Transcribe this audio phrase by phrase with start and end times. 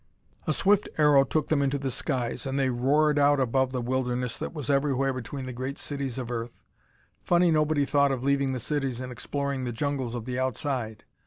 [0.47, 4.35] A swift aero took them into the skies and they roared out above the wilderness
[4.39, 6.63] that was everywhere between the great cities of earth.
[7.21, 11.03] Funny nobody thought of leaving the cities and exploring the jungles of the outside.